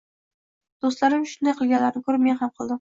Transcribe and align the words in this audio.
“Do‘stlarim 0.85 1.29
shunday 1.33 1.57
qilganlarini 1.63 2.05
ko‘rib, 2.11 2.29
men 2.29 2.45
ham... 2.45 2.57
qildim”. 2.59 2.69